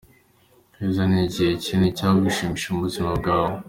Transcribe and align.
Keza 0.73 1.03
ni 1.09 1.19
ikihe 1.27 1.51
kintu 1.63 1.87
cyagushimishije 1.97 2.69
mu 2.73 2.83
buzima 2.85 3.11
bwawe?. 3.19 3.57